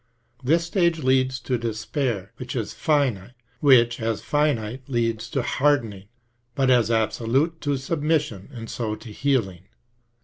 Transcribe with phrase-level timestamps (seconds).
[0.43, 3.33] This stage leads to despair, which as finite
[4.81, 6.07] leads to hardening,
[6.55, 9.65] but as absolute to submission and so to healing.